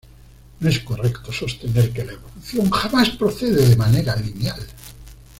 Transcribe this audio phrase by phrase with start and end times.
[0.61, 4.65] No es correcto sostener que la evolución jamás procede de manera lineal.